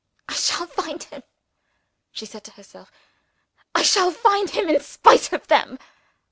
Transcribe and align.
"I 0.27 0.33
shall 0.33 0.65
find 0.65 1.03
him," 1.03 1.21
she 2.11 2.25
said 2.25 2.43
to 2.45 2.51
herself; 2.53 2.91
"I 3.75 3.83
shall 3.83 4.09
find 4.09 4.49
him 4.49 4.67
in 4.67 4.81
spite 4.81 5.31
of 5.31 5.45
them!" 5.45 5.77